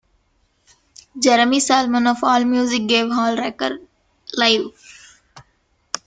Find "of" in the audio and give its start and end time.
2.07-2.21